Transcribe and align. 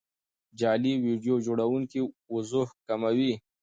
جعلي 0.59 0.93
ویډیو 1.05 1.35
جوړونکي 1.45 1.99
وضوح 2.33 2.67
کموي. 2.87 3.33